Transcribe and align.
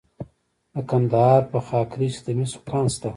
د 0.73 0.75
کندهار 0.89 1.41
په 1.51 1.59
خاکریز 1.67 2.15
کې 2.17 2.23
د 2.25 2.27
مسو 2.37 2.59
کان 2.69 2.85
شته. 2.93 3.09